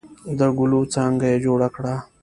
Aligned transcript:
د 0.37 0.39
ګلو 0.57 0.81
څانګه 0.93 1.25
یې 1.31 1.37
جوړه 1.45 1.67
کړه. 1.75 1.95